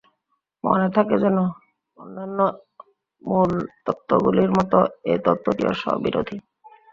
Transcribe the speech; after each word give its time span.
মনে 0.63 0.87
থাকে 0.95 1.15
যেন, 1.23 1.37
অন্যান্য 1.97 2.39
মূল 3.21 3.51
তত্ত্বগুলির 3.85 4.51
মত 4.51 4.73
এ 5.03 5.13
তত্ত্বটিও 5.25 5.71
স্ব-বিরোধী। 5.73 6.37